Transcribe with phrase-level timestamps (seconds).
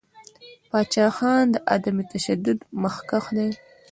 [0.69, 3.49] پاچاخان د عدم تشدد مخکښ دی.